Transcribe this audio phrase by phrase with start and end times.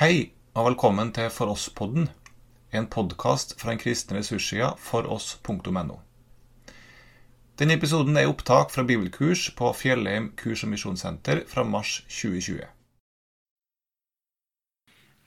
[0.00, 2.06] Hei og velkommen til For oss-podden,
[2.72, 5.98] en podkast fra en kristen ressursside foross.no.
[7.60, 12.64] Denne episoden er opptak fra bibelkurs på Fjellheim kurs- og misjonssenter fra mars 2020.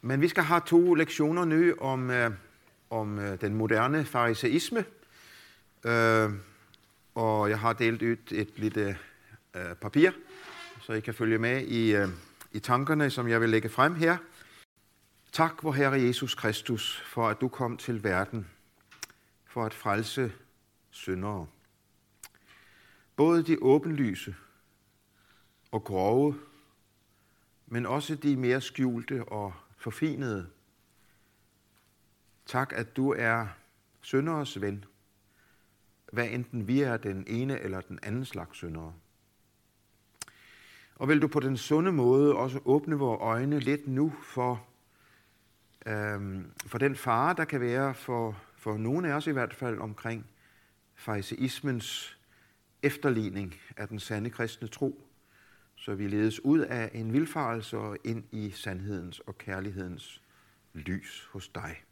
[0.02, 2.32] Men vi skal ha to leksjoner nå om, eh,
[2.90, 4.86] om eh, den moderne fariseisme.
[5.86, 6.30] Eh,
[7.14, 8.90] og jeg har delt ut et lite
[9.54, 10.18] eh, papir,
[10.82, 12.10] så I kan følge med i, eh,
[12.52, 14.18] i tankerne som jeg vil legge frem her.
[15.34, 18.49] Tak, vor Herre Jesus Kristus, for at du kom til verden
[19.45, 20.34] for at frelse
[20.89, 21.48] syndere.
[23.16, 24.35] Både de åbenlyse
[25.72, 26.39] og grove,
[27.67, 30.49] men også de mere skjulte og forfinede.
[32.45, 33.47] Tak, at du er
[34.02, 34.86] synderes ven,
[36.11, 38.94] hvad enten vi er den ene eller den anden slags syndere.
[40.95, 44.67] Og vil du på den sunde måde også åbne vores øjne lidt nu for,
[45.86, 49.80] øhm, for den fare, der kan være for, for nogle af os i hvert fald
[49.80, 50.25] omkring
[50.95, 52.17] fariseismens
[52.84, 55.08] efterligning af den sande kristne tro,
[55.75, 60.22] så vi ledes ud af en vilfarelse og ind i sandhedens og kærlighedens
[60.73, 61.84] lys hos dig.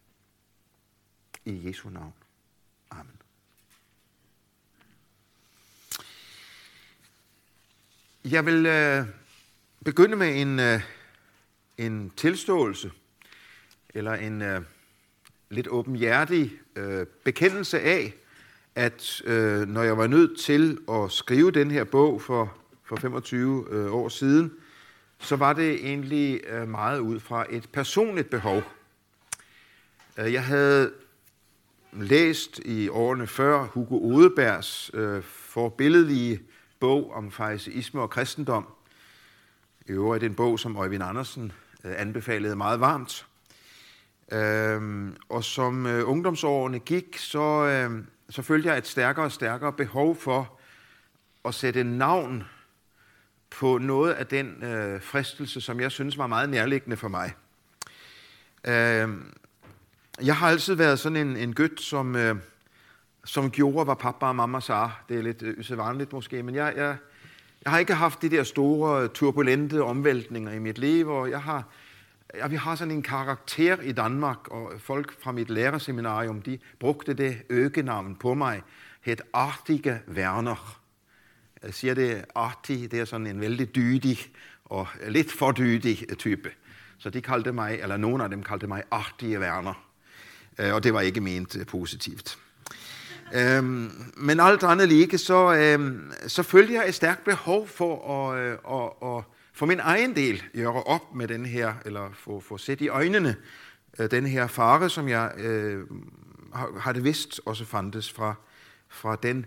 [1.45, 2.13] I Jesu navn.
[2.91, 3.21] Amen.
[8.25, 9.05] Jeg vil øh,
[9.85, 10.81] begynde med en, øh,
[11.77, 12.91] en tilståelse,
[13.93, 14.61] eller en øh,
[15.49, 18.13] lidt åbenhjertig øh, bekendelse af,
[18.75, 23.65] at øh, når jeg var nødt til at skrive den her bog for, for 25
[23.69, 24.51] øh, år siden,
[25.19, 28.63] så var det egentlig øh, meget ud fra et personligt behov.
[30.17, 30.91] Øh, jeg havde
[31.93, 36.39] læst i årene før Hugo Odebergs øh, forbilledlige
[36.79, 38.67] bog om fejseisme og kristendom.
[39.87, 41.51] I øvrigt en bog, som Øjvind Andersen
[41.83, 43.25] øh, anbefalede meget varmt.
[44.31, 49.73] Øhm, og som øh, ungdomsårene gik, så, øh, så følte jeg et stærkere og stærkere
[49.73, 50.59] behov for
[51.45, 52.43] at sætte navn
[53.49, 57.33] på noget af den øh, fristelse, som jeg synes var meget nærliggende for mig.
[58.67, 59.09] Øh,
[60.23, 62.35] jeg har altid været sådan en, en gødt, som, øh,
[63.25, 64.89] som gjorde, hvad pappa og mamma sagde.
[65.09, 66.97] Det er lidt øh, usædvanligt måske, men jeg, jeg,
[67.65, 71.63] jeg har ikke haft de der store, turbulente omvæltninger i mit liv, og jeg har,
[72.35, 77.13] ja, vi har sådan en karakter i Danmark, og folk fra mit lærerseminarium, de brugte
[77.13, 78.61] det øgenavn på mig,
[79.01, 80.81] het Artige Werner.
[81.63, 84.19] Jeg siger det artig, det er sådan en vældig dydig
[84.65, 86.49] og lidt for dydig type.
[86.97, 89.87] Så de kaldte mig, eller nogen af dem kaldte mig Artige Werner.
[90.59, 92.37] Øh, og det var ikke ment positivt.
[93.33, 98.39] Øhm, men alt andet lige, så, øhm, så følte jeg et stærkt behov for at,
[98.39, 99.23] øh, at, at
[99.61, 103.35] for min egen del gøre op med den her, eller få, få set i øjnene
[103.99, 105.83] øh, den her fare, som jeg øh,
[106.53, 108.33] har, har det vist også fandtes fra,
[108.89, 109.45] fra den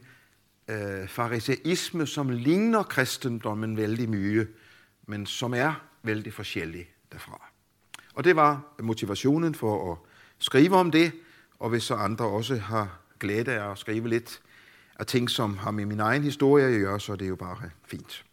[0.69, 4.47] øh, fariseisme, som ligner kristendommen vældig mye,
[5.07, 7.51] men som er vældig forskellig derfra.
[8.15, 9.99] Og det var motivationen for at
[10.39, 11.13] skrive om det,
[11.59, 14.43] og hvis så andre også har glæde af at skrive lidt
[14.99, 17.71] af ting, som har med min egen historie at gøre, så er det jo bare
[17.87, 18.25] fint.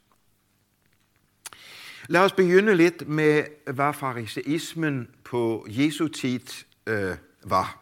[2.12, 7.80] Lad os begynde lidt med, hvad fariseismen på Jesu tid øh, var.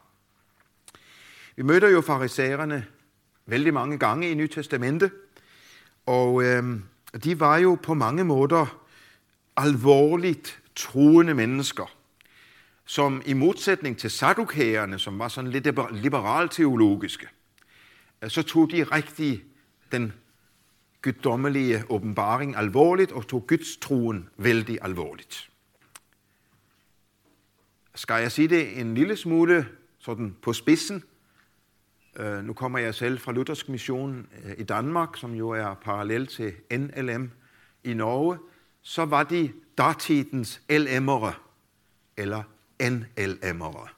[1.56, 2.86] Vi møder jo farisæerne
[3.46, 5.12] vældig mange gange i Nyt Testamente,
[6.06, 6.64] og øh,
[7.24, 8.86] de var jo på mange måder
[9.58, 11.96] alvorligt troende mennesker,
[12.86, 17.28] som i modsætning til sadukæerne, som var sådan lidt liberalteologiske,
[18.22, 19.44] øh, så tog de rigtig
[19.92, 20.14] den
[21.02, 25.50] guddommelige åbenbaring alvorligt og tog Guds troen vældig alvorligt.
[27.96, 29.68] Skal jeg sige det en lille smule
[30.00, 31.04] sådan på spidsen?
[32.20, 36.28] Uh, nu kommer jeg selv fra Luthersk Mission uh, i Danmark, som jo er parallel
[36.28, 37.32] til NLM
[37.84, 38.38] i Norge.
[38.82, 41.34] Så var de datidens LM'ere,
[42.18, 42.44] eller
[42.84, 43.90] NLM'ere.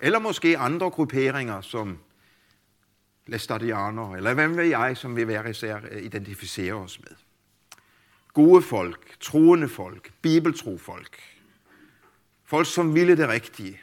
[0.00, 1.98] Eller måske andre grupperinger, som
[3.30, 7.16] læstadianer, eller hvem vil jeg, som vi hver især øh, identificerer os med.
[8.32, 11.18] Gode folk, troende folk, bibeltro folk.
[12.44, 13.80] Folk, som ville det rigtige.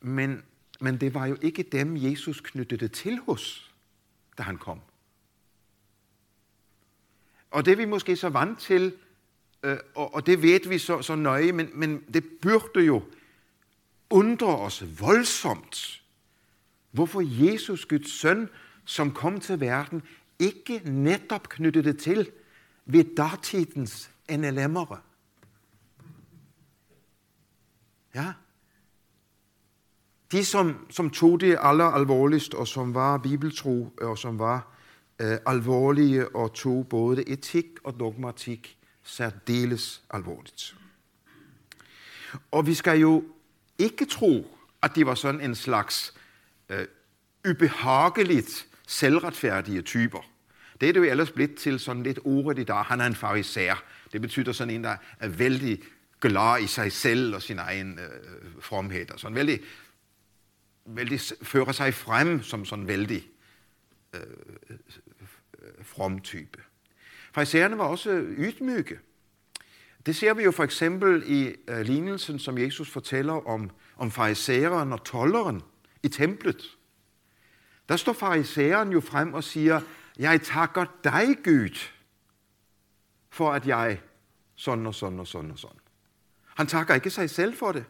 [0.00, 0.42] Men,
[0.80, 3.74] men det var jo ikke dem, Jesus knyttede det til hos,
[4.38, 4.80] da han kom.
[7.50, 8.96] Og det er vi måske så vant til,
[9.62, 13.02] øh, og, og det ved vi så, så nøje, men, men det burde jo
[14.10, 15.99] undre os voldsomt,
[16.90, 18.48] hvorfor Jesus, Guds søn,
[18.84, 20.02] som kom til verden,
[20.38, 22.30] ikke netop knyttede det til
[22.86, 24.96] ved datidens NLM'ere.
[28.14, 28.32] Ja.
[30.32, 34.68] De, som, som tog det aller alvorligst, og som var bibeltro, og som var
[35.18, 40.76] øh, alvorlige, og tog både etik og dogmatik særdeles alvorligt.
[42.50, 43.24] Og vi skal jo
[43.78, 46.14] ikke tro, at det var sådan en slags
[46.70, 46.86] øh,
[47.48, 50.30] ubehageligt selvretfærdige typer.
[50.80, 52.84] Det er det jo ellers blevet til sådan lidt ordet i dag.
[52.84, 53.82] Han er en farisæer.
[54.12, 55.82] Det betyder sådan en, der er vældig
[56.20, 59.10] glad i sig selv og sin egen øh, fromhed.
[59.10, 59.60] Og sådan vældig,
[60.86, 63.28] vældig fører sig frem som sådan vældig
[64.14, 64.20] øh,
[65.82, 66.58] from type.
[67.32, 68.98] Farisæerne var også ydmyge.
[70.06, 74.92] Det ser vi jo for eksempel i øh, lignelsen, som Jesus fortæller om, om farisæeren
[74.92, 75.62] og tolleren
[76.02, 76.76] i templet.
[77.88, 79.80] Der står farisæeren jo frem og siger,
[80.18, 81.78] jeg takker dig, Gud,
[83.30, 84.00] for at jeg
[84.54, 85.80] sådan og sådan og sådan og sådan.
[86.56, 87.84] Han takker ikke sig selv for det.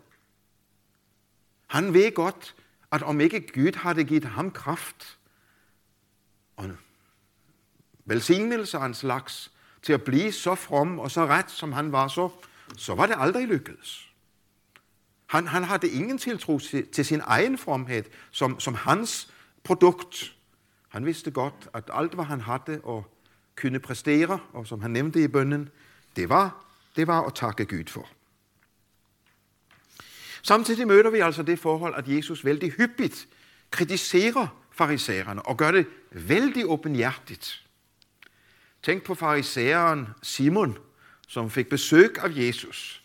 [1.66, 2.54] Han ved godt,
[2.92, 5.18] at om ikke Gud havde givet ham kraft
[6.56, 6.70] og
[8.04, 9.52] velsignelse af en slags
[9.82, 12.30] til at blive så from og så ret, som han var, så,
[12.76, 14.09] så var det aldrig lykkedes.
[15.30, 19.32] Han, han havde ingen tiltro til, til sin egen fromhed som, som hans
[19.64, 20.34] produkt.
[20.88, 23.14] Han vidste godt, at alt, hvad han havde og
[23.60, 25.68] kunne præstere, og som han nævnte i bønnen,
[26.16, 26.64] det var,
[26.96, 28.08] det var at takke Gud for.
[30.42, 33.28] Samtidig møder vi altså det forhold, at Jesus vældig hyppigt
[33.70, 37.66] kritiserer farisæerne og gør det vældig åbenhjertigt.
[38.82, 40.78] Tænk på farisæeren Simon,
[41.28, 43.04] som fik besøg af Jesus.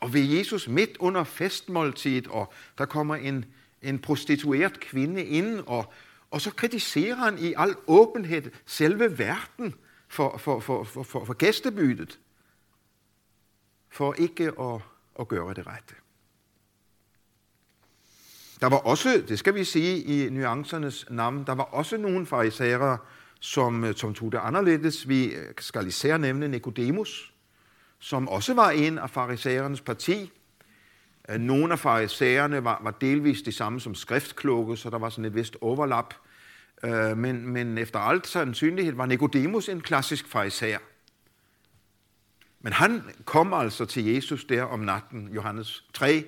[0.00, 3.44] Og ved Jesus midt under festmåltidet, og der kommer en,
[3.82, 5.92] en prostitueret kvinde ind, og,
[6.30, 9.74] og så kritiserer han i al åbenhed selve verden
[10.08, 12.18] for, for, for, for, for, for gæstebydet,
[13.90, 14.80] for ikke at,
[15.20, 15.94] at gøre det rette.
[18.60, 22.98] Der var også, det skal vi sige i nuancernes navn, der var også nogle farisæere,
[23.40, 25.08] som, som tog det anderledes.
[25.08, 27.34] Vi skal især nævne Nikodemus,
[27.98, 30.32] som også var en af farisæernes parti.
[31.38, 35.34] Nogle af farisæerne var, var delvis de samme som skriftkloge, så der var sådan et
[35.34, 36.14] vist overlap.
[36.84, 40.78] Øh, men, men efter alt sandsynlighed var Nikodemus en klassisk farisæer.
[42.60, 46.24] Men han kom altså til Jesus der om natten, Johannes 3,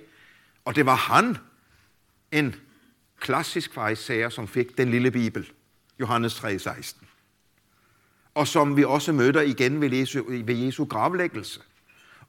[0.64, 1.36] og det var han,
[2.32, 2.54] en
[3.20, 5.50] klassisk farisæer, som fik den lille bibel,
[6.00, 7.09] Johannes 3, 16.
[8.40, 11.60] Og som vi også møder igen ved Jesu, ved Jesu gravlæggelse,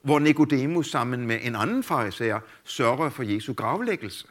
[0.01, 4.27] hvor Nikodemus sammen med en anden farisæer sørger for Jesu gravlæggelse.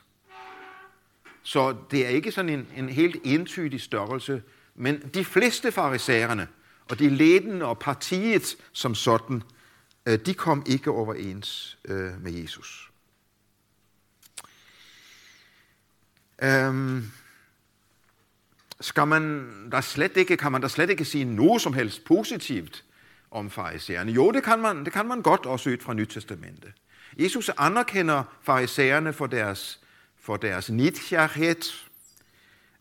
[1.42, 4.42] Så det er ikke sådan en, en helt entydig størrelse,
[4.74, 6.48] men de fleste farisæerne
[6.90, 9.42] og de ledende og partiet som sådan,
[10.06, 12.90] øh, de kom ikke overens øh, med Jesus.
[16.42, 17.10] Øhm,
[18.80, 22.84] skal man der slet ikke, kan man da slet ikke sige noget som helst positivt
[23.30, 24.12] om farisæerne?
[24.12, 26.72] Jo, det kan man, det kan man godt også ud fra Nytestamentet.
[27.18, 29.80] Jesus anerkender farisæerne for deres,
[30.20, 31.62] for deres nidkærhed,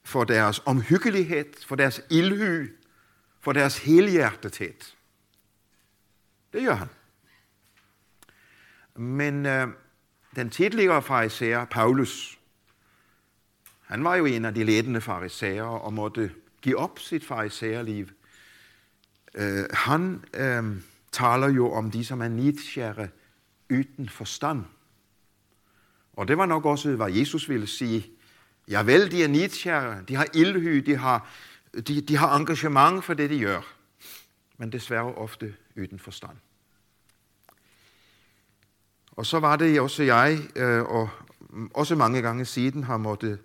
[0.04, 2.74] for deres omhyggelighed, for deres ildhy,
[3.42, 4.74] for deres helhjertethed.
[6.54, 6.88] Det gør han.
[8.96, 9.68] Men øh,
[10.36, 12.39] den tidligere farisæer, Paulus,
[13.90, 16.32] han var jo en af de ledende farisæer og måtte
[16.62, 18.08] give op sit farisæerliv.
[19.38, 20.78] Uh, øh, han uh,
[21.12, 23.08] taler jo om de, som er nidskære
[23.70, 24.64] uden forstand.
[26.14, 28.08] Og det var nok også, hvad Jesus ville sige.
[28.68, 31.30] Ja vel, de er nidskære, de har ildhy, de har,
[31.88, 33.62] de, de har engagement for det, de gør.
[34.58, 36.38] Men desværre ofte uden forstand.
[39.12, 41.10] Og så var det også jeg, øh, og
[41.74, 43.40] også mange gange siden har måttet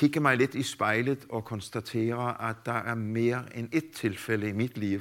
[0.00, 4.52] kigge mig lidt i spejlet og konstatere, at der er mere end et tilfælde i
[4.52, 5.00] mit liv,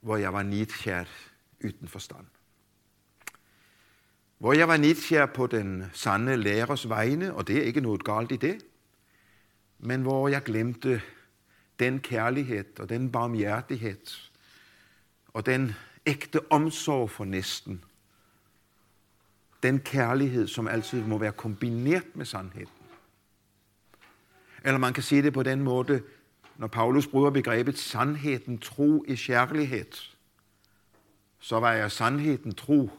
[0.00, 1.04] hvor jeg var nidkær
[1.64, 2.26] uden forstand.
[4.38, 8.32] Hvor jeg var nidkær på den sande lærers vegne, og det er ikke noget galt
[8.32, 8.64] i det,
[9.78, 11.02] men hvor jeg glemte
[11.78, 14.06] den kærlighed og den barmhjertighed
[15.28, 15.74] og den
[16.06, 17.84] ægte omsorg for næsten.
[19.62, 22.79] Den kærlighed, som altid må være kombineret med sandheden.
[24.64, 26.02] Eller man kan sige det på den måde,
[26.56, 29.92] når Paulus bruger begrebet sandheden tro i kærlighed,
[31.38, 32.90] så var jeg sandheden tro,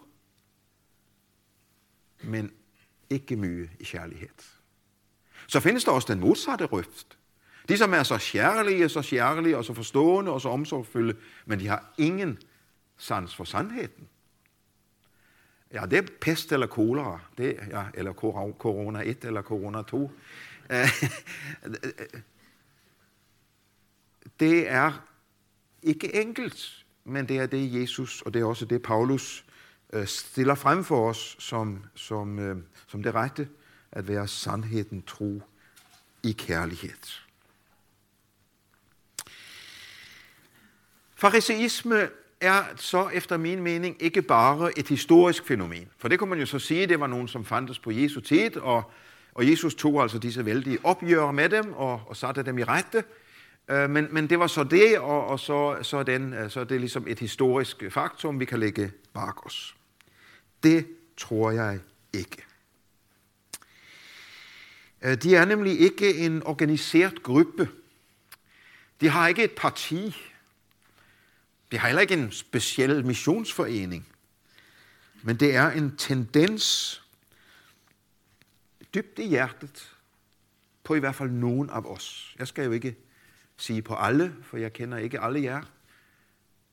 [2.24, 2.52] men
[3.10, 4.30] ikke mye i kærlighed.
[5.48, 7.18] Så findes der også den modsatte røft.
[7.70, 11.16] De, som er så kærlige, så kærlige og så forstående og så omsorgfulde,
[11.46, 12.40] men de har ingen
[12.98, 14.08] sans for sandheden.
[15.74, 20.12] Ja, det er pest eller kolera, det, ja, eller corona 1 eller corona 2.
[20.72, 21.04] Øh,
[24.40, 25.06] det er
[25.84, 29.46] ikke enkelt, men det er det, Jesus, og det er også det, Paulus
[29.94, 33.50] øh, stiller frem for os som, som, øh, som det rette,
[33.92, 35.42] at være sandheden tro
[36.24, 37.22] i kærlighed.
[41.16, 42.10] Fariseisme
[42.42, 45.90] er så efter min mening ikke bare et historisk fænomen.
[45.98, 48.58] For det kunne man jo så sige, det var nogen, som fandtes på Jesu tid,
[48.58, 48.92] og,
[49.34, 53.04] og Jesus tog altså disse vældige opgør med dem og, og satte dem i rette.
[53.70, 56.64] Øh, men, men det var så det, og, og så, så, den, øh, så er
[56.64, 59.76] det ligesom et historisk faktum, vi kan lægge bag os.
[60.64, 61.80] Det tror jeg
[62.14, 62.44] ikke.
[65.02, 67.70] Øh, de er nemlig ikke en organiseret gruppe.
[69.02, 70.16] De har ikke et parti.
[71.72, 74.08] De har heller ikke en speciel missionsforening,
[75.24, 77.01] men det er en tendens
[78.94, 79.98] dybt i hjertet
[80.84, 82.36] på i hvert fald nogen af os.
[82.40, 82.96] Jeg skal jo ikke
[83.58, 85.62] sige på alle, for jeg kender ikke alle jer.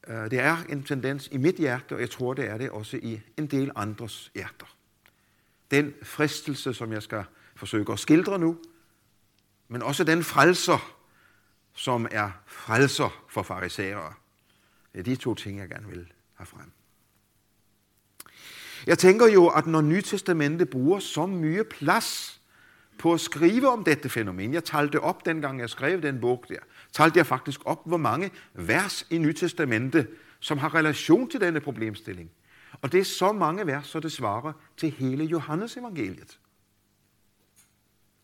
[0.06, 2.96] Øh, det er en tendens i mit hjerte, og jeg tror, det er det også
[2.96, 4.76] i en del andres hjerter.
[5.70, 8.58] Den fristelse, som jeg skal forsøge at skildre nu,
[9.68, 10.94] men også den frelser,
[11.74, 14.14] som er frelser for farisæere
[14.92, 16.72] det er de to ting, jeg gerne vil have frem.
[18.88, 22.40] Jeg tænker jo, at når Nytestamentet bruger så mye plads
[22.98, 26.64] på at skrive om dette fænomen, jeg talte op dengang jeg skrev den bog der,
[26.92, 30.06] talte jeg faktisk op, hvor mange vers i Nytestamentet,
[30.40, 32.30] som har relation til denne problemstilling.
[32.82, 36.38] Og det er så mange vers, så det svarer til hele Johannes evangeliet.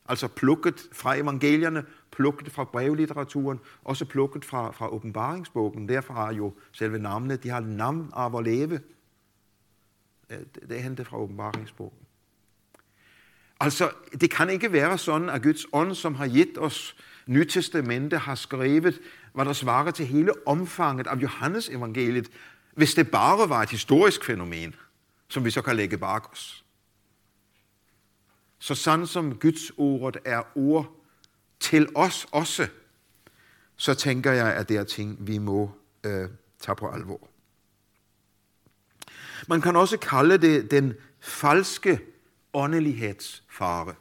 [0.09, 5.89] Altså plukket fra evangelierne, plukket fra brevlitteraturen, også plukket fra, fra åbenbaringsbogen.
[5.89, 8.81] Derfor har jo selve navnet, de har navn af at leve.
[10.35, 11.99] Øh, det, er hentet fra åbenbaringsbogen.
[13.61, 18.35] Altså, det kan ikke være sådan, at Guds ånd, som har givet os Nytestamentet, har
[18.35, 19.01] skrevet,
[19.33, 22.31] hvad der svarer til hele omfanget af Johannes evangeliet,
[22.75, 24.75] hvis det bare var et historisk fænomen,
[25.29, 26.65] som vi så kan lægge bag os.
[28.59, 30.97] Så sådan som Guds ordet er ord
[31.61, 32.69] til os også,
[33.77, 35.71] så tænker jeg, at det er ting, vi må
[36.05, 36.29] øh,
[36.61, 37.29] tage på alvor.
[39.49, 42.01] Man kan også kalde det den falske
[42.53, 43.95] åndelighetsfare.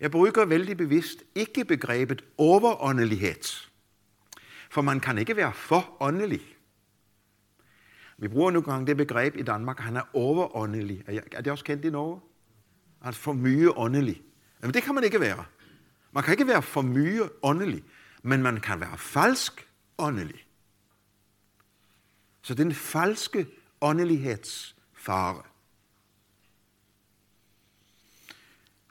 [0.00, 3.66] Jeg bruger vældig bevidst ikke begrebet overåndelighed,
[4.70, 6.56] for man kan ikke være for åndelig.
[8.18, 11.04] Vi bruger nogle gange det begreb i Danmark, han er overåndelig.
[11.32, 12.20] Er det også kendt i Norge?
[13.02, 14.22] Altså for mye åndelig.
[14.60, 15.44] Men det kan man ikke være.
[16.12, 17.84] Man kan ikke være for mye åndelig,
[18.22, 19.68] men man kan være falsk
[19.98, 20.45] åndelig.
[22.46, 23.46] Så den falske
[23.80, 25.42] åndelighetsfare.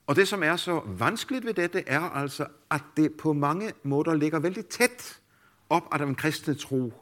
[0.07, 4.13] Og det, som er så vanskeligt ved dette, er altså, at det på mange måder
[4.13, 5.21] ligger vældig tæt
[5.69, 6.93] op af den kristne tro,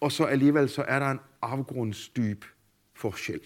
[0.00, 2.44] og så alligevel så er der en afgrundsdyb
[2.94, 3.40] forskel.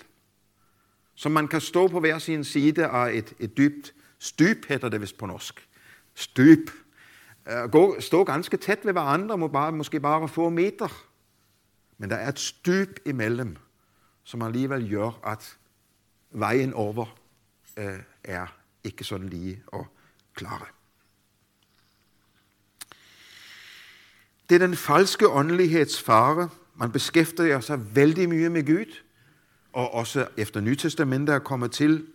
[1.15, 5.01] Så man kan stå på hver sin side af et, et dybt styp, hedder det
[5.01, 5.69] vist på norsk.
[6.15, 6.71] Styp.
[7.49, 11.10] Øh, gå, stå ganske tæt ved hverandre, må bare, måske bare få meter.
[12.01, 13.57] Men der er et styp imellem,
[14.25, 15.59] som alligevel gør, at
[16.31, 17.19] vejen over
[17.77, 18.47] øh, er
[18.85, 19.87] ikke sådan lige og
[20.35, 20.67] klare.
[24.49, 26.49] Det er den falske åndelighetsfare.
[26.75, 28.97] Man beskæftiger sig vældig mye med Gud,
[29.73, 32.07] og også efter Nytestamentet er kommet til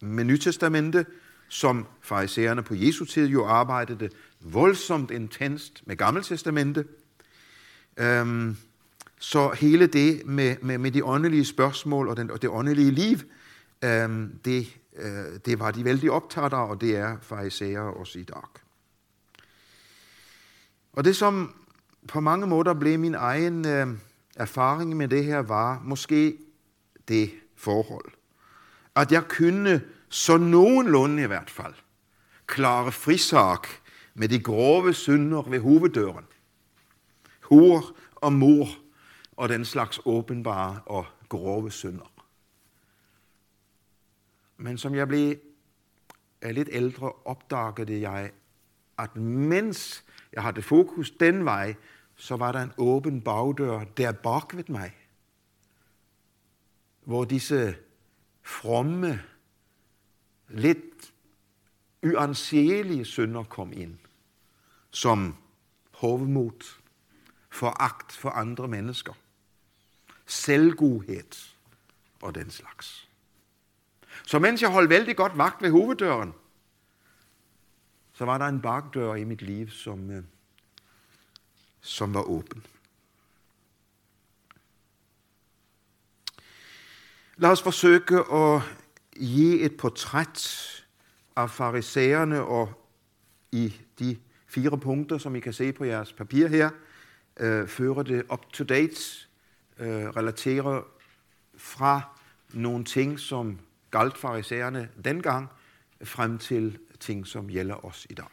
[0.00, 1.06] med Nytestamentet,
[1.48, 4.10] som farisæerne på Jesu tid jo arbejdede
[4.40, 6.86] voldsomt intenst med Gammeltestamentet.
[7.96, 8.56] Øhm,
[9.24, 13.18] så hele det med, med, med de åndelige spørgsmål og, den, og det åndelige liv,
[13.84, 18.22] øhm, det, øh, det var de vældig optaget af, og det er farisæer også i
[18.22, 18.42] dag.
[20.92, 21.54] Og det, som
[22.08, 23.86] på mange måder blev min egen øh,
[24.36, 26.36] erfaring med det her, var måske
[27.08, 28.12] det forhold.
[28.96, 31.74] At jeg kunne, så nogenlunde i hvert fald,
[32.46, 33.68] klare frisak
[34.14, 36.24] med de grove synder ved hoveddøren.
[37.40, 38.83] Hor og mor
[39.36, 42.12] og den slags åbenbare og grove synder.
[44.56, 45.36] Men som jeg blev
[46.42, 48.30] lidt ældre, opdagede jeg,
[48.98, 51.74] at mens jeg havde fokus den vej,
[52.16, 54.92] så var der en åben bagdør der bak ved mig
[57.04, 57.76] hvor disse
[58.42, 59.22] fromme,
[60.48, 61.12] lidt
[62.02, 63.98] uanselige synder kom ind,
[64.90, 65.36] som
[65.94, 66.78] hovmod,
[67.50, 69.12] foragt for andre mennesker,
[70.26, 71.52] selvgodhed
[72.22, 73.08] og den slags.
[74.26, 76.34] Så mens jeg holdt vældig godt vagt ved hoveddøren,
[78.12, 80.24] så var der en bagdør i mit liv, som, øh,
[81.80, 82.66] som var åben.
[87.36, 88.00] Lad os forsøge
[88.32, 88.62] at
[89.16, 90.70] give et portræt
[91.36, 92.88] af farisæerne og
[93.52, 94.16] i de
[94.46, 96.70] fire punkter, som I kan se på jeres papir her,
[97.40, 99.28] øh, fører det up to date,
[99.78, 100.82] øh, relaterer
[101.56, 102.00] fra
[102.52, 103.58] nogle ting, som
[103.90, 105.48] galt farisæerne dengang,
[106.04, 108.26] frem til ting, som gælder os i dag.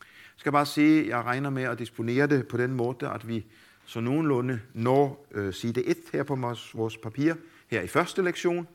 [0.00, 3.28] Jeg skal bare sige, at jeg regner med at disponere det på den måde, at
[3.28, 3.46] vi
[3.84, 7.34] så nogenlunde når øh, side 1 her på vores, vores papir,
[7.68, 8.68] her i første lektion,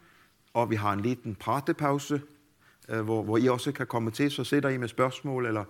[0.53, 2.21] og vi har en liten pratepause,
[2.89, 5.63] øh, hvor, hvor I også kan komme til, så sætter I med spørgsmål eller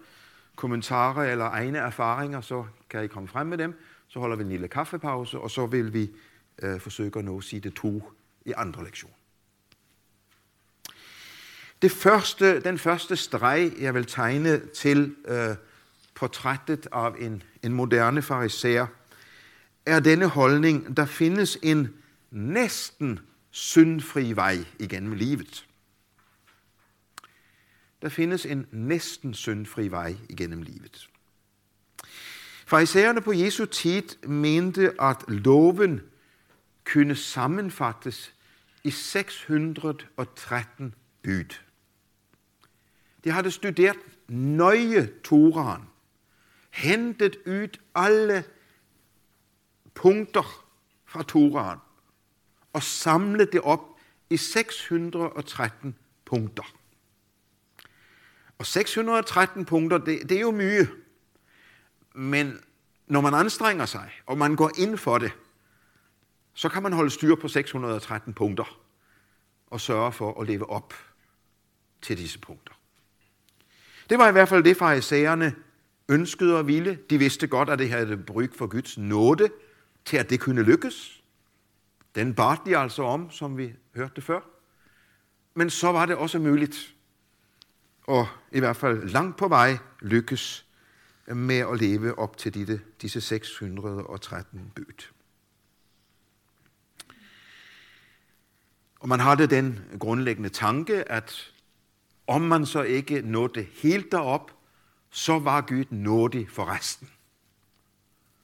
[0.56, 3.80] kommentarer eller egne erfaringer, så kan I komme frem med dem.
[4.14, 6.12] Så holder vi en lille kaffepause, og så vil vi
[6.62, 8.04] øh, forsøge at nå side 2
[8.46, 9.12] i andre lektion.
[11.82, 15.56] Det første, den første streg, jeg vil tegne til øh,
[16.16, 18.88] portrættet af en, en moderne farisæer,
[19.86, 21.90] er denne holdning, der findes en
[22.32, 23.20] næsten
[23.52, 25.68] syndfri vej igennem livet.
[28.02, 31.10] Der findes en næsten syndfri vej igennem livet.
[32.74, 36.02] Farisæerne på Jesu tid mente, at loven
[36.94, 38.34] kunne sammenfattes
[38.84, 41.60] i 613 bud.
[43.24, 45.82] De havde studeret nøje Toraen,
[46.70, 48.44] hentet ud alle
[49.94, 50.66] punkter
[51.06, 51.80] fra Toraen
[52.74, 54.00] og samlet det op
[54.30, 56.76] i 613 punkter.
[58.58, 61.03] Og 613 punkter, det, det er jo mye.
[62.14, 62.60] Men
[63.08, 65.32] når man anstrenger sig, og man går ind for det,
[66.54, 68.80] så kan man holde styr på 613 punkter
[69.68, 70.94] og sørge for at leve op
[72.02, 72.74] til disse punkter.
[74.10, 75.56] Det var i hvert fald det, farisæerne
[76.10, 77.00] ønskede og ville.
[77.10, 79.50] De vidste godt, at det havde brug for Guds nåde
[80.06, 81.24] til, at det kunne lykkes.
[82.16, 84.40] Den bad de altså om, som vi hørte før.
[85.54, 86.96] Men så var det også muligt,
[88.04, 90.66] og i hvert fald langt på vej lykkes
[91.28, 95.12] med at leve op til disse, disse 613 bud.
[99.00, 101.54] Og man havde den grundlæggende tanke, at
[102.28, 104.52] om man så ikke nåede helt derop,
[105.10, 107.10] så var Gud nådig for resten.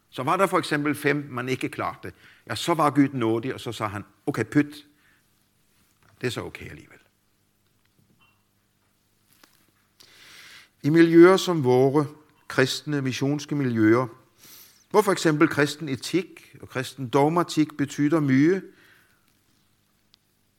[0.09, 2.13] Så var der for eksempel fem, man ikke klarte.
[2.47, 4.85] Ja, så var Gud nådig, og så sagde han, okay, pyt,
[6.21, 6.97] det er så okay alligevel.
[10.83, 12.05] I miljøer som vore
[12.49, 14.07] kristne, missionske miljøer,
[14.89, 18.61] hvor for eksempel kristen etik og kristen dogmatik betyder mye,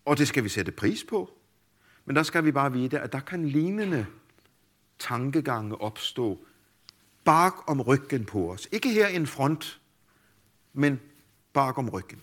[0.05, 1.31] og det skal vi sætte pris på,
[2.05, 4.07] men der skal vi bare vide, at der kan lignende
[4.99, 6.47] tankegange opstå
[7.25, 8.69] bak om ryggen på os.
[8.73, 9.81] Ikke her en front,
[10.73, 11.01] men
[11.53, 12.23] bak om ryggen.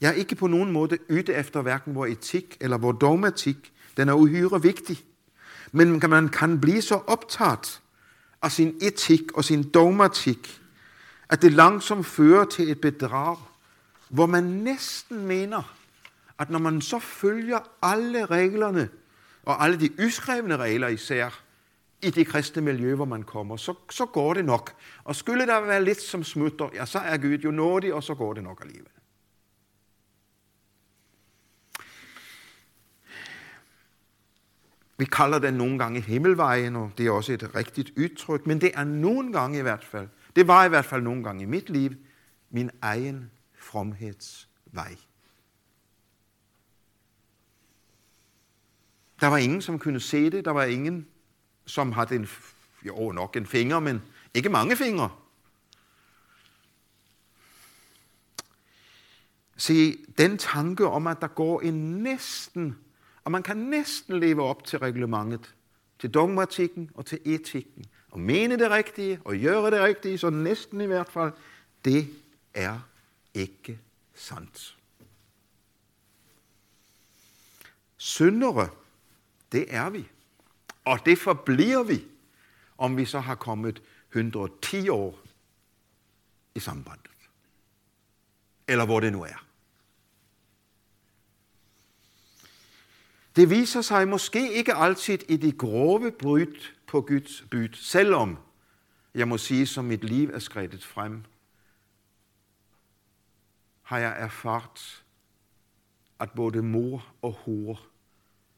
[0.00, 3.72] Jeg er ikke på nogen måde yde efter hverken vor etik eller vor dogmatik.
[3.96, 5.04] Den er uhyre vigtig.
[5.76, 7.80] Men man kan blive så optaget
[8.42, 10.60] af sin etik og sin dogmatik,
[11.28, 13.36] at det langsomt fører til et bedrag,
[14.08, 15.74] hvor man næsten mener,
[16.38, 18.88] at når man så følger alle reglerne,
[19.42, 21.40] og alle de uskrevne regler især,
[22.02, 24.74] i det kristne miljø, hvor man kommer, så, så går det nok.
[25.04, 28.14] Og skulle der være lidt som smutter, ja, så er Gud jo nådig, og så
[28.14, 28.93] går det nok alligevel.
[34.96, 38.70] Vi kalder den nogle gange himmelvejen, og det er også et rigtigt udtryk, men det
[38.74, 41.70] er nogle gange i hvert fald, det var i hvert fald nogle gange i mit
[41.70, 41.90] liv,
[42.50, 44.96] min egen fromhedsvej.
[49.20, 50.44] Der var ingen, som kunne se det.
[50.44, 51.06] Der var ingen,
[51.66, 52.28] som havde en,
[52.86, 54.02] jo nok en finger, men
[54.34, 55.10] ikke mange fingre.
[59.56, 62.78] Se, den tanke om, at der går en næsten
[63.24, 65.54] og man kan næsten leve op til reglementet,
[65.98, 67.84] til dogmatikken og til etikken.
[68.10, 71.32] Og mene det rigtige og gøre det rigtige, så næsten i hvert fald,
[71.84, 72.08] det
[72.54, 72.80] er
[73.34, 73.78] ikke
[74.14, 74.76] sandt.
[77.96, 78.68] Syndere,
[79.52, 80.08] det er vi.
[80.84, 82.04] Og det forbliver vi,
[82.78, 85.18] om vi så har kommet 110 år
[86.54, 87.10] i sambandet.
[88.68, 89.46] Eller hvor det nu er.
[93.36, 98.38] Det viser sig måske ikke altid i de grove bryt på Guds byd, selvom
[99.14, 101.24] jeg må sige, som mit liv er skredet frem,
[103.82, 105.04] har jeg erfart,
[106.20, 107.80] at både mor og hår,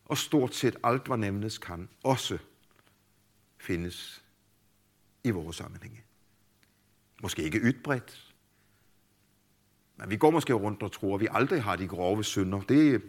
[0.04, 2.38] og stort set alt, hvad nævnes kan, også
[3.58, 4.24] findes
[5.24, 6.02] i vores sammenhænge.
[7.22, 8.34] Måske ikke ytbredt,
[9.96, 12.60] men vi går måske rundt og tror, at vi aldrig har de grove synder.
[12.60, 13.02] Det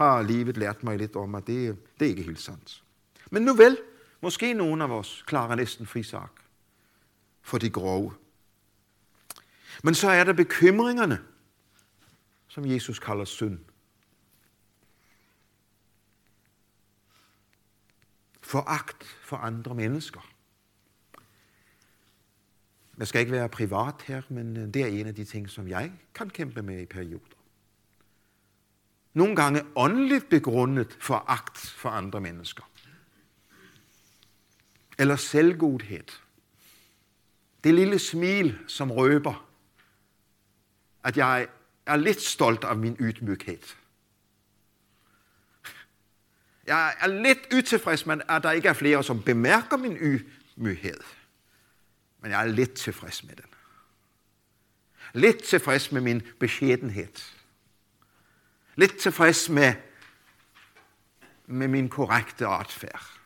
[0.00, 2.84] har livet lært mig lidt om, at det, det er ikke helt sandt.
[3.30, 3.78] Men nu vel,
[4.20, 6.30] måske nogen af os klarer næsten frisak
[7.42, 8.14] for de grove.
[9.84, 11.18] Men så er der bekymringerne,
[12.48, 13.58] som Jesus kalder synd.
[18.40, 20.30] Foragt for andre mennesker.
[22.98, 25.92] Jeg skal ikke være privat her, men det er en af de ting, som jeg
[26.14, 27.39] kan kæmpe med i perioder.
[29.14, 32.70] Nogle gange åndeligt begrundet foragt for andre mennesker.
[34.98, 36.04] Eller selvgodhed.
[37.64, 39.50] Det lille smil, som røber,
[41.04, 41.48] at jeg
[41.86, 43.58] er lidt stolt af min ydmyghed.
[46.66, 51.00] Jeg er lidt utilfreds med, at der ikke er flere, som bemærker min ydmyghed.
[52.20, 53.44] Men jeg er lidt tilfreds med den.
[55.14, 57.39] Lidt tilfreds med min beskedenhed.
[58.76, 59.74] Lidt tilfreds med,
[61.46, 63.20] med min korrekte adfærd.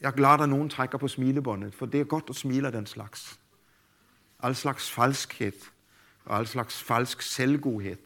[0.00, 2.86] Jeg er glad, at nogen trækker på smilebåndet, for det er godt at smile den
[2.86, 3.40] slags.
[4.42, 5.52] Al slags falskhed
[6.24, 7.96] og al slags falsk selvgodhed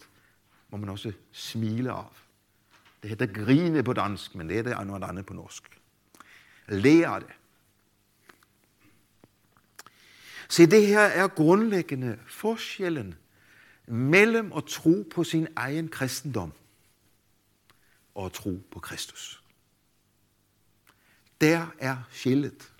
[0.70, 2.04] må man også smile af.
[3.02, 5.80] Det hedder grine på dansk, men det er noget andet på norsk.
[6.68, 7.30] Lære det.
[10.48, 13.18] Se, det her er grundlæggende forskellen
[13.86, 16.52] mellem at tro på sin egen kristendom
[18.14, 19.42] og at tro på Kristus.
[21.40, 22.72] Der er skillet.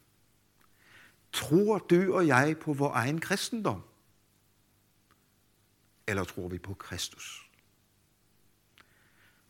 [1.32, 3.82] Tror du og jeg på vores egen kristendom?
[6.06, 7.50] Eller tror vi på Kristus?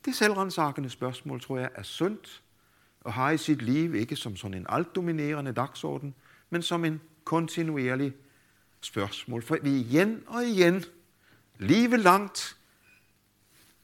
[0.04, 2.42] Det selvrensakende spørgsmål, tror jeg, er sundt
[3.00, 6.14] og har i sit liv ikke som sådan en altdominerende dagsorden,
[6.50, 8.12] men som en kontinuerlig
[8.80, 9.42] spørgsmål.
[9.42, 10.84] For vi igen og igen,
[11.58, 12.56] livet langt,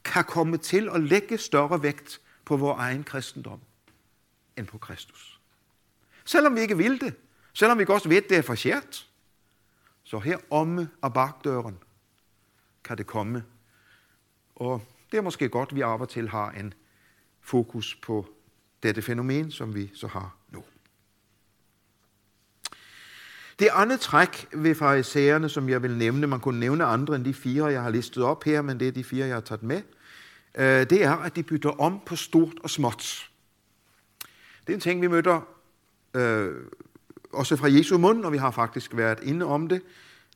[0.03, 3.61] kan komme til at lægge større vægt på vores egen kristendom
[4.57, 5.39] end på Kristus.
[6.25, 7.15] Selvom vi ikke vil det,
[7.53, 9.09] selvom vi godt ved, det er forkert,
[10.03, 11.77] så her omme af bagdøren
[12.83, 13.45] kan det komme.
[14.55, 16.73] Og det er måske godt, at vi af og til har en
[17.41, 18.29] fokus på
[18.83, 20.63] dette fænomen, som vi så har nu.
[23.59, 27.33] Det andet træk ved farisæerne, som jeg vil nævne, man kunne nævne andre end de
[27.33, 29.81] fire, jeg har listet op her, men det er de fire, jeg har taget med,
[30.55, 33.29] øh, det er, at de bytter om på stort og småt.
[34.61, 35.47] Det er en ting, vi møder
[36.13, 36.55] øh,
[37.33, 39.81] også fra Jesu mund, og vi har faktisk været inde om det.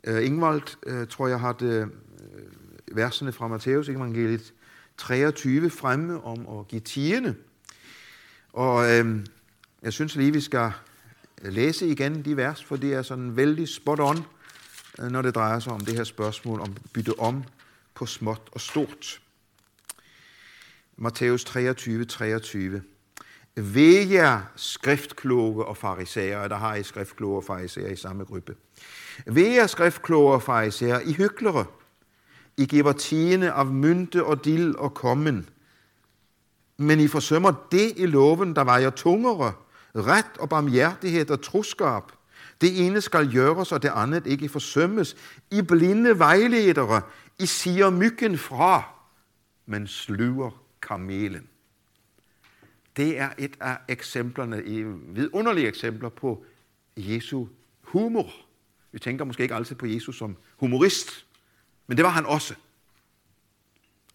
[0.03, 1.87] Øh, Ingvald, øh, tror jeg, har det, øh,
[2.97, 4.53] versene fra Matteus evangeliet
[4.97, 7.35] 23 fremme om at give tiende.
[8.53, 9.25] Og øh,
[9.81, 10.71] jeg synes lige, vi skal
[11.51, 14.25] læse igen de vers, for det er sådan vældig spot on,
[14.99, 17.43] øh, når det drejer sig om det her spørgsmål om bytte om
[17.95, 19.21] på småt og stort.
[20.97, 22.81] Matthæus 23, 23.
[23.55, 28.55] Ved jer skriftkloge og farisæere, der har I skriftkloge og farisæere i samme gruppe.
[29.25, 31.65] Ved jer skriftkloge og farisæere, I hyklere,
[32.57, 35.49] I giver tiende af mynte og dild og kommen,
[36.77, 39.53] men I forsømmer det i loven, der vejer tungere,
[39.95, 42.03] ret og barmhjertighed og troskab.
[42.61, 45.15] Det ene skal gøres, og det andet ikke forsømmes.
[45.51, 47.01] I blinde vejledere,
[47.39, 48.83] I siger myggen fra,
[49.65, 51.47] men sluger kamelen.
[52.97, 56.45] Det er et af eksemplerne, i vidunderlige eksempler på
[56.97, 57.47] Jesu
[57.81, 58.31] humor.
[58.91, 61.25] Vi tænker måske ikke altid på Jesus som humorist,
[61.87, 62.55] men det var han også.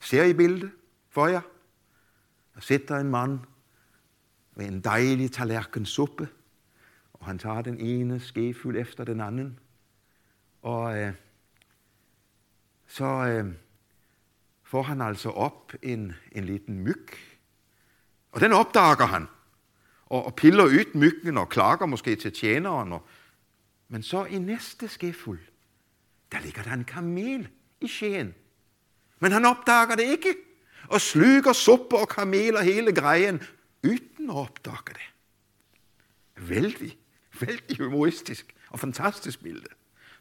[0.01, 0.71] Ser I billedet
[1.11, 1.41] for jer?
[2.55, 3.39] Der sidder en mand
[4.59, 6.29] med en dejlig tallerken suppe,
[7.13, 9.59] og han tager den ene skefuld efter den anden.
[10.63, 11.13] Og øh,
[12.87, 13.53] så øh,
[14.65, 17.07] får han altså op en, en liten myg,
[18.33, 19.27] og den opdager han,
[20.07, 22.93] og, og piller ud myggen og klager måske til tjeneren.
[22.93, 23.07] Og,
[23.89, 25.41] men så i næste skefuld,
[26.33, 27.49] der ligger der en kamel
[27.81, 28.35] i skeen.
[29.21, 30.35] Men han opdager det ikke,
[30.89, 33.43] og sluger suppe og kameler hele grejen,
[33.85, 35.13] uden at opdage det.
[36.49, 36.99] Vældig,
[37.41, 39.67] vældig humoristisk og fantastisk bilde,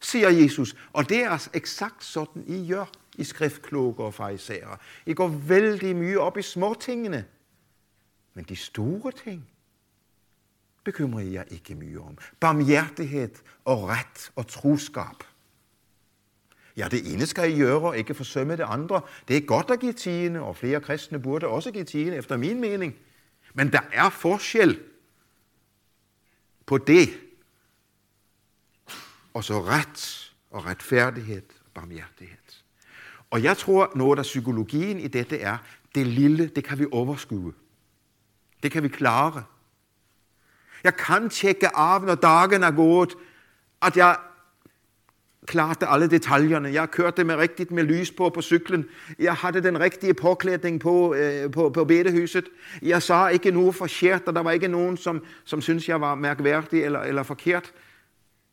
[0.01, 0.75] siger Jesus.
[0.93, 4.77] Og det er altså eksakt sådan, I gør i skriftkloge og farisæere.
[5.05, 7.25] I går vældig mye op i småtingene.
[8.33, 9.49] Men de store ting,
[10.83, 12.17] bekymrer jeg ikke mye om.
[12.39, 13.31] Barmhjertighed
[13.65, 15.23] og ret og troskab.
[16.77, 19.01] Ja, det ene skal I gøre, og ikke forsømme det andre.
[19.27, 22.61] Det er godt at give tiende, og flere kristne burde også give tiende, efter min
[22.61, 22.95] mening.
[23.57, 24.79] Men der er forskel
[26.65, 27.09] på det,
[29.33, 32.37] og så ret og retfærdighed og barmhjertighed.
[33.29, 35.57] Og jeg tror, noget af psykologien i dette er,
[35.95, 37.53] det lille, det kan vi overskue.
[38.63, 39.43] Det kan vi klare.
[40.83, 43.15] Jeg kan tjekke af, når dagen er gået,
[43.81, 44.17] at jeg
[45.47, 46.73] klarte alle detaljerne.
[46.73, 48.85] Jeg kørte med rigtigt med lys på på cyklen.
[49.19, 52.45] Jeg havde den rigtige påklædning på, øh, på, på bedehuset.
[52.81, 56.15] Jeg sa ikke noget forkert, og der var ikke nogen, som, som syntes, jeg var
[56.15, 57.71] mærkværdig eller, eller forkert.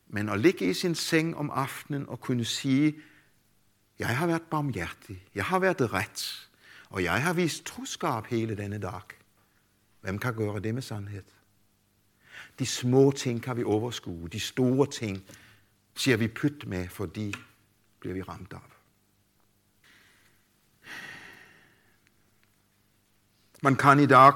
[0.09, 2.95] Men at ligge i sin seng om aftenen og kunne sige,
[3.99, 6.49] jeg har været barmhjertig, jeg har været ret,
[6.91, 9.01] og jeg har vist troskab hele denne dag.
[10.01, 11.23] Hvem kan gøre det med sandhed?
[12.59, 15.25] De små ting kan vi overskue, de store ting
[15.95, 17.35] siger vi pyt med, fordi
[18.01, 18.59] bliver vi ramt af.
[23.63, 24.33] Man kan i dag,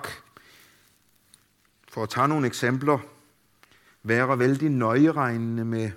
[1.89, 2.99] for at tage nogle eksempler,
[4.03, 5.91] være vældig nøjeregnende med,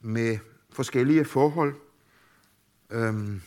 [0.00, 0.38] med
[0.72, 1.74] forskellige forhold.
[2.90, 3.42] Øhm,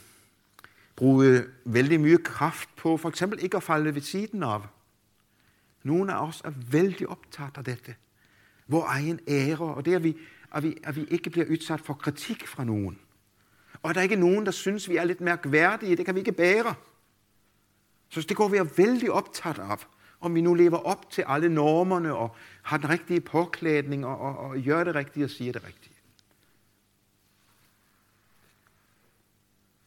[0.95, 4.61] bruge vældig mye kraft på for eksempel ikke at falde ved siden af.
[5.83, 7.95] Nogle af os er vældig optaget af dette.
[8.65, 10.17] Hvor egen ære, og det er vi,
[10.53, 12.99] at vi, at vi ikke bliver udsat for kritik fra nogen.
[13.81, 16.19] Og at der ikke er nogen, der synes, vi er lidt mærkværdige, det kan vi
[16.19, 16.75] ikke bære.
[18.09, 19.87] Så det går vi er vældig optaget af,
[20.19, 24.37] om vi nu lever op til alle normerne og har den rigtige påklædning og, og,
[24.37, 25.93] og gør det rigtige og siger det rigtige.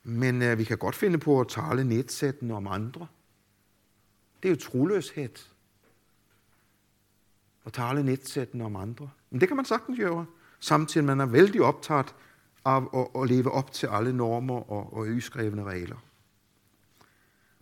[0.02, 3.06] Men øh, vi kan godt finde på at tale nedsættende om andre.
[4.42, 5.36] Det er jo troløshed.
[7.64, 9.10] At tale nedsættende om andre.
[9.30, 10.26] Men det kan man sagtens gøre,
[10.60, 12.14] samtidig man er vældig optaget
[12.64, 15.96] af at, at leve op til alle normer og, og uskrevne regler.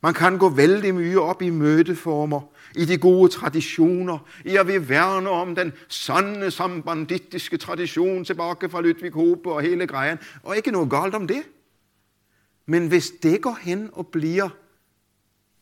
[0.03, 2.41] Man kan gå vældig mye op i mødeformer,
[2.77, 8.81] i de gode traditioner, i at vi værne om den sande sambandittiske tradition tilbage fra
[8.81, 11.43] Ludvig Hope og hele grejen, og ikke noget galt om det.
[12.67, 14.49] Men hvis det går hen og bliver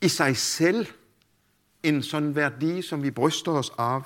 [0.03, 0.87] i sig selv
[1.83, 4.03] en sådan værdi, som vi bryster os af,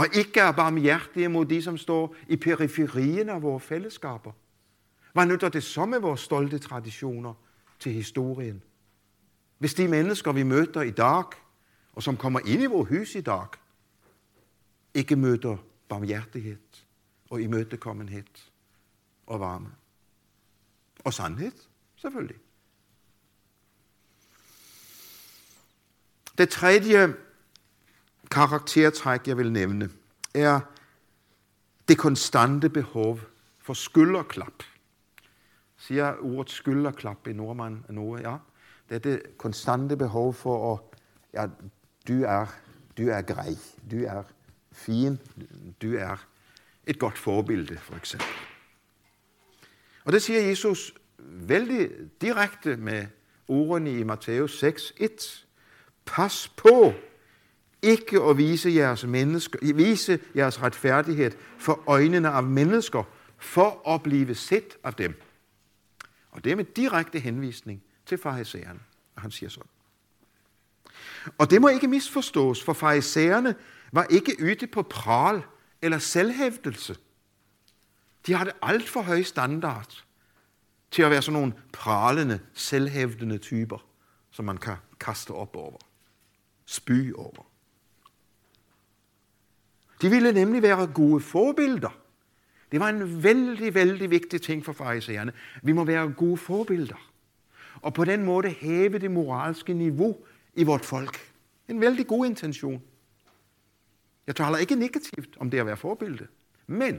[0.00, 4.32] og ikke er barmhjertige mod de, som står i periferien af vores fællesskaber,
[5.12, 7.34] hvad nytter det så med vores stolte traditioner
[7.78, 8.62] til historien?
[9.58, 11.24] Hvis de mennesker, vi møder i dag,
[11.92, 13.46] og som kommer ind i vores hus i dag,
[14.94, 15.56] ikke møder
[15.88, 16.58] barmhjertighed
[17.30, 18.24] og imødekommenhed
[19.26, 19.70] og varme.
[21.04, 21.52] Og sandhed,
[21.96, 22.36] selvfølgelig.
[26.38, 27.14] Det tredje
[28.30, 29.90] karaktertræk, jeg vil nævne,
[30.34, 30.60] er
[31.88, 33.20] det konstante behov
[33.58, 34.62] for skulderklap.
[35.76, 38.22] Siger ordet skulderklap i nordmand noget?
[38.22, 38.36] Ja.
[38.88, 40.80] Det er det konstante behov for at,
[41.34, 41.46] ja,
[42.08, 42.46] du er,
[42.98, 43.54] du er grej,
[43.90, 44.22] du er
[44.72, 45.18] fin,
[45.82, 46.26] du er
[46.86, 48.28] et godt forbillede, for eksempel.
[50.04, 51.90] Og det siger Jesus vældig
[52.20, 53.06] direkte med
[53.48, 55.46] ordene i Matthæus 6, 1.
[56.04, 56.92] Pas på
[57.82, 63.02] ikke at vise jeres, menneske, vise jeres retfærdighed for øjnene af mennesker,
[63.38, 65.22] for at blive set af dem.
[66.30, 68.80] Og det er med direkte henvisning til farisæerne,
[69.16, 69.70] Og han siger sådan.
[71.38, 73.54] Og det må ikke misforstås, for farisæerne
[73.92, 75.42] var ikke yde på pral
[75.82, 76.96] eller selvhævdelse.
[78.26, 80.04] De havde alt for høj standard
[80.90, 83.86] til at være sådan nogle pralende, selvhævdende typer,
[84.30, 85.78] som man kan kaste op over,
[86.66, 87.49] spy over.
[90.02, 91.98] De ville nemlig være gode forbilder.
[92.72, 95.32] Det var en vældig, vældig vigtig ting for farisæerne.
[95.62, 97.10] Vi må være gode forbilder.
[97.74, 100.16] Og på den måde hæve det moralske niveau
[100.54, 101.32] i vort folk.
[101.68, 102.82] En vældig god intention.
[104.26, 106.26] Jeg taler ikke negativt om det at være forbilde.
[106.66, 106.98] Men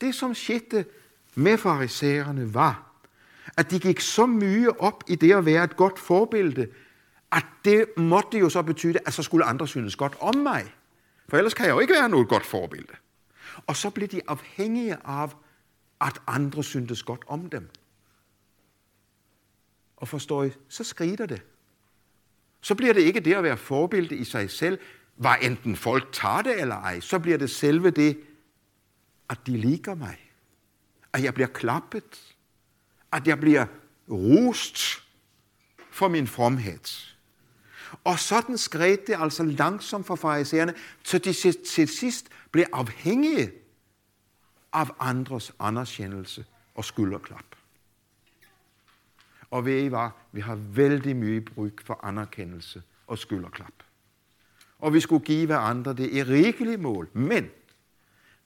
[0.00, 0.84] det, som skete
[1.34, 2.94] med farisæerne, var,
[3.56, 6.68] at de gik så mye op i det at være et godt forbilde,
[7.32, 10.74] at det måtte jo så betyde, at så skulle andre synes godt om mig.
[11.28, 12.92] For ellers kan jeg jo ikke være noget godt forbillede.
[13.66, 15.28] Og så blev de afhængige af,
[16.00, 17.70] at andre syntes godt om dem.
[19.96, 21.42] Og forstår I, så skrider det.
[22.60, 24.78] Så bliver det ikke det at være forbillede i sig selv,
[25.16, 27.00] var enten folk tager det eller ej.
[27.00, 28.20] Så bliver det selve det,
[29.28, 30.32] at de liker mig.
[31.12, 32.34] At jeg bliver klappet.
[33.12, 33.66] At jeg bliver
[34.10, 35.02] rost
[35.90, 37.13] for min fromhed.
[38.04, 41.32] Og sådan skred det altså langsomt for farisæerne, så de
[41.74, 43.52] til sidst blev afhængige
[44.72, 46.44] af andres anerkendelse
[46.74, 47.44] og skulderklap.
[49.50, 50.08] Og ved I hvad?
[50.32, 53.72] Vi har vældig mye brug for anerkendelse og skulderklap.
[54.78, 57.08] Og vi skulle give hverandre det i rigeligt mål.
[57.12, 57.50] Men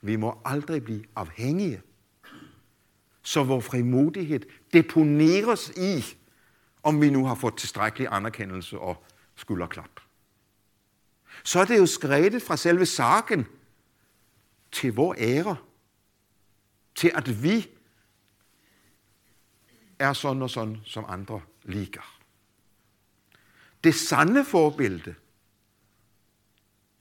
[0.00, 1.82] vi må aldrig blive afhængige.
[3.22, 4.40] Så vores frimodighed
[4.72, 6.16] deponeres i,
[6.82, 9.04] om vi nu har fået tilstrækkelig anerkendelse og
[9.38, 10.00] skulderklap.
[11.44, 13.46] Så er det jo skredet fra selve saken
[14.72, 15.56] til vor ære,
[16.94, 17.68] til at vi
[19.98, 22.20] er sådan og sådan, som andre liker.
[23.84, 25.14] Det sande forbillede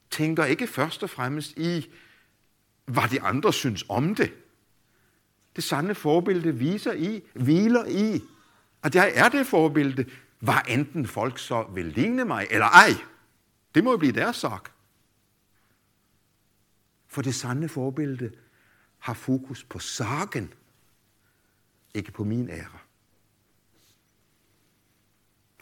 [0.09, 1.93] tænker ikke først og fremmest i,
[2.85, 4.33] hvad de andre synes om det.
[5.55, 8.21] Det sande forbillede viser i, hviler i,
[8.83, 10.05] at jeg er det forbillede,
[10.41, 12.91] var enten folk så vil ligne mig eller ej.
[13.75, 14.59] Det må jo blive deres sag.
[17.07, 18.31] For det sande forbillede
[18.99, 20.53] har fokus på sagen,
[21.93, 22.79] ikke på min ære.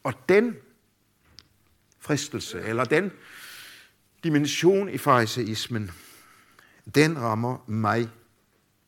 [0.04, 0.56] Og den
[2.00, 3.12] fristelse, eller den
[4.24, 5.92] dimension i fariseismen,
[6.96, 8.10] den rammer mig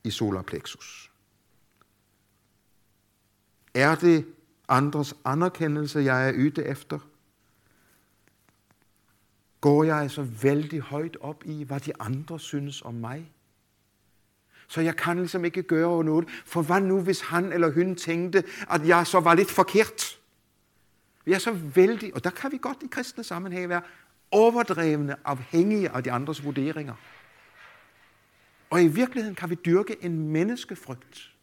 [0.04, 1.12] i solar plexus.
[3.74, 4.37] Er det
[4.68, 7.00] andres anerkendelse, jeg er yde efter?
[9.62, 13.32] Går jeg så vældig højt op i, hvad de andre synes om mig?
[14.68, 16.30] Så jeg kan ligesom ikke gøre noget.
[16.46, 20.20] For hvad nu, hvis han eller hun tænkte, at jeg så var lidt forkert?
[21.26, 23.82] Vi er så vældig, og der kan vi godt i kristne sammenhæng være
[24.32, 26.94] overdrevne, afhængige af de andres vurderinger.
[28.70, 31.37] Og i virkeligheden kan vi dyrke en menneskefrygt.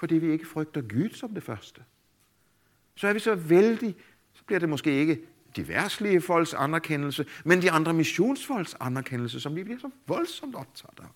[0.00, 1.82] Fordi vi ikke frygter Gud som det første.
[2.94, 3.96] Så er vi så vældig,
[4.32, 5.20] så bliver det måske ikke
[5.56, 11.00] de værtslige folks anerkendelse, men de andre missionsfolks anerkendelse, som vi bliver så voldsomt optaget
[11.00, 11.06] af.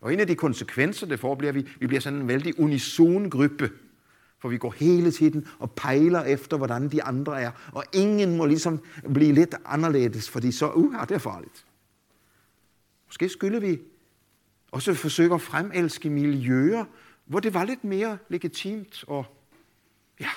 [0.00, 2.60] Og en af de konsekvenser, det får, bliver, at vi, vi bliver sådan en vældig
[2.60, 3.70] unison gruppe.
[4.38, 7.50] For vi går hele tiden og pejler efter, hvordan de andre er.
[7.72, 8.82] Og ingen må ligesom
[9.14, 11.66] blive lidt anderledes, fordi så, uh, det er farligt.
[13.06, 13.80] Måske skylder vi
[14.70, 16.84] også forsøge at fremelske miljøer,
[17.24, 19.24] hvor det var lidt mere legitimt og
[20.20, 20.30] ja,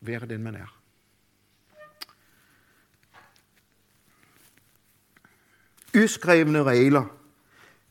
[0.00, 0.78] være den, man er.
[5.96, 7.04] Uskrevne regler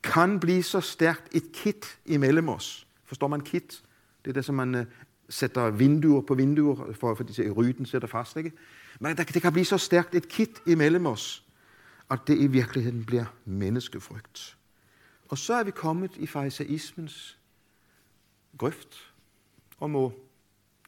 [0.03, 2.87] kan blive så stærkt et kit imellem os.
[3.05, 3.83] Forstår man kit?
[4.25, 4.81] Det er det, som man uh,
[5.29, 8.37] sætter vinduer på vinduer, for, for de ryden sætter fast.
[8.37, 8.51] Ikke?
[8.99, 11.43] Men det kan blive så stærkt et kit imellem os,
[12.11, 14.57] og det i virkeligheden bliver menneskefrygt.
[15.29, 17.37] Og så er vi kommet i farisaismens
[18.57, 19.13] grøft
[19.77, 20.13] og må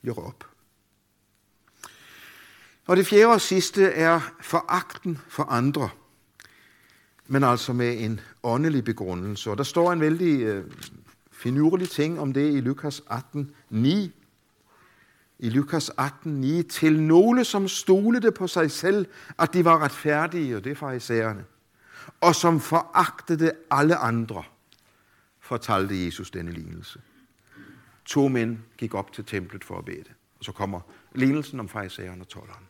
[0.05, 0.49] gøre op.
[2.85, 5.89] Og det fjerde og sidste er foragten for andre,
[7.27, 9.51] men altså med en åndelig begrundelse.
[9.51, 10.71] Og der står en vældig øh,
[11.31, 14.22] finurlig ting om det i Lukas 18, 9.
[15.43, 16.63] I Lukas 18, 9.
[16.63, 19.05] Til nogle, som stolede på sig selv,
[19.39, 21.45] at de var retfærdige, og det er farisæerne,
[22.21, 24.43] og som foragtede alle andre,
[25.39, 27.01] fortalte Jesus denne lignelse.
[28.05, 30.09] To mænd gik op til templet for at bede.
[30.39, 30.79] Og så kommer
[31.15, 32.63] lignelsen om farisæerne og tolleren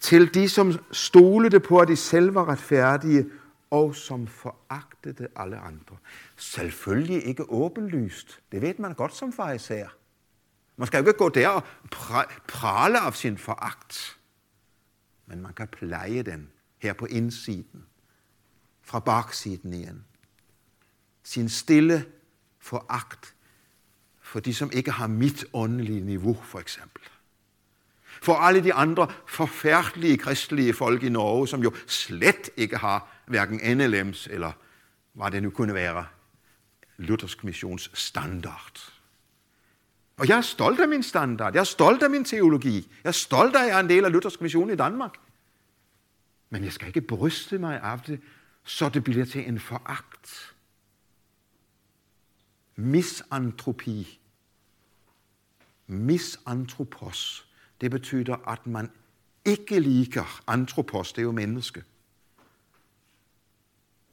[0.00, 3.26] til de, som stolede på, at de selv var retfærdige,
[3.70, 5.96] og som foragtede alle andre.
[6.36, 8.40] Selvfølgelig ikke åbenlyst.
[8.52, 9.88] Det ved man godt som fariser.
[10.80, 11.62] Man skal jo ikke gå der og
[12.48, 14.18] prale af sin foragt.
[15.26, 17.86] Men man kan pleje den her på indsiden,
[18.82, 20.04] fra baksiden igen.
[21.22, 22.06] Sin stille
[22.58, 23.34] foragt
[24.20, 27.02] for de, som ikke har mit åndelige niveau, for eksempel
[28.22, 33.60] for alle de andre forfærdelige kristelige folk i Norge, som jo slet ikke har hverken
[33.60, 34.52] NLM's eller
[35.12, 36.06] hvad det nu kunne være,
[36.96, 38.89] luthersk missions standard.
[40.20, 41.54] Og jeg er stolt af min standard.
[41.54, 42.76] Jeg er stolt af min teologi.
[43.04, 45.14] Jeg er stolt af, at jeg er en del af luthersk mission i Danmark.
[46.50, 48.20] Men jeg skal ikke bryste mig af det,
[48.64, 50.54] så det bliver til en foragt.
[52.76, 54.20] Misantropi.
[55.86, 57.50] Misantropos
[57.80, 58.90] det betyder, at man
[59.44, 61.84] ikke liker antropos, det er jo menneske.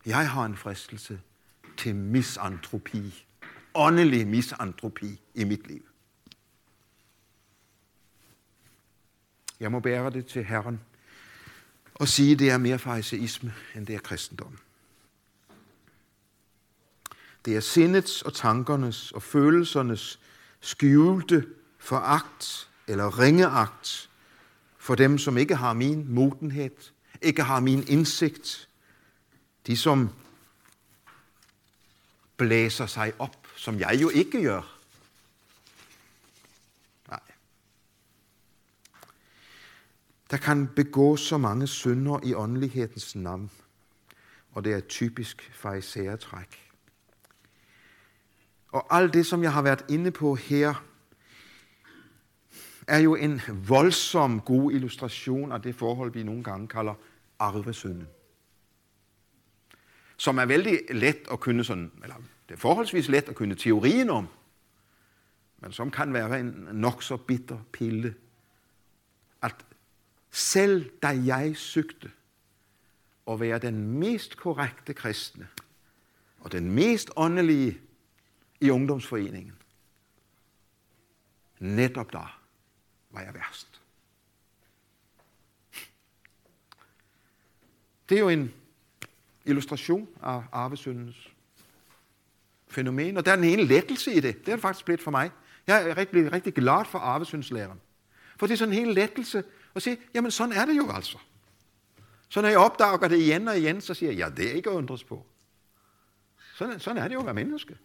[0.05, 1.21] Jeg har en fristelse
[1.77, 3.25] til misantropi,
[3.73, 5.86] åndelig misantropi i mit liv.
[9.59, 10.79] Jeg må bære det til Herren
[11.93, 14.57] og sige, at det er mere fariseisme, end det er kristendom.
[17.45, 20.19] Det er sindets og tankernes og følelsernes
[20.59, 21.47] skjulte
[21.77, 24.09] foragt eller ringeagt
[24.77, 26.71] for dem, som ikke har min modenhed,
[27.21, 28.69] ikke har min indsigt.
[29.67, 30.09] De, som
[32.37, 34.76] blæser sig op, som jeg jo ikke gør.
[40.31, 43.51] Der kan begås så mange synder i åndelighedens navn,
[44.51, 46.71] og det er et typisk farisæertræk.
[48.71, 50.83] Og alt det, som jeg har været inde på her,
[52.87, 56.93] er jo en voldsom god illustration af det forhold, vi nogle gange kalder
[57.39, 58.07] arvesynden.
[60.17, 62.15] Som er vældig let at kunne sådan, eller
[62.49, 64.27] det er forholdsvis let at kunne teorien om,
[65.59, 68.15] men som kan være en nok så bitter pille.
[69.41, 69.65] At
[70.37, 72.11] selv da jeg søgte
[73.27, 75.47] at være den mest korrekte kristne,
[76.39, 77.79] og den mest åndelige
[78.61, 79.53] i ungdomsforeningen,
[81.59, 82.41] netop der
[83.09, 83.81] var jeg værst.
[88.09, 88.53] Det er jo en
[89.45, 91.29] illustration af arvesyndens
[92.67, 94.39] fænomen, og der er en ene lettelse i det.
[94.39, 95.31] Det er det faktisk blevet for mig.
[95.67, 97.81] Jeg er rigtig, rigtig glad for arvesyndslæren.
[98.37, 99.43] For det er sådan en hel lettelse
[99.77, 101.17] og sige, jamen sådan er det jo altså.
[102.29, 104.69] Så når jeg opdager det igen og igen, så siger jeg, ja, det er ikke
[104.69, 105.25] at undres på.
[106.55, 107.77] Sådan, sådan er det jo at være menneske.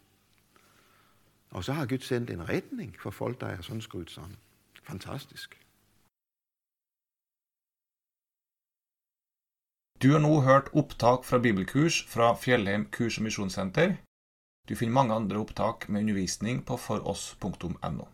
[1.49, 4.37] Og så har Gud sendt en retning for folk, der er sådan skruet sammen.
[4.83, 5.49] Fantastisk.
[10.03, 13.95] Du har nu hørt optag fra bibelkurs fra Fjellheim kurs- og misjonssenter.
[14.69, 18.05] Du finner mange andre opptak med undervisning på foross.no.